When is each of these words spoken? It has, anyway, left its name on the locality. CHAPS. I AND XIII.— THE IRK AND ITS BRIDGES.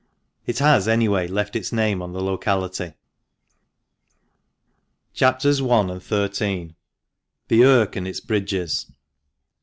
It 0.47 0.57
has, 0.57 0.87
anyway, 0.87 1.27
left 1.27 1.55
its 1.55 1.71
name 1.71 2.01
on 2.01 2.11
the 2.11 2.23
locality. 2.23 2.93
CHAPS. 5.13 5.45
I 5.45 5.49
AND 5.51 6.01
XIII.— 6.33 6.73
THE 7.49 7.59
IRK 7.61 7.95
AND 7.97 8.07
ITS 8.07 8.19
BRIDGES. 8.21 8.87